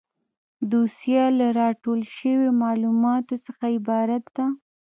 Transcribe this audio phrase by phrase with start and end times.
[0.71, 4.45] دوسیه له راټول شویو معلوماتو څخه عبارت ده.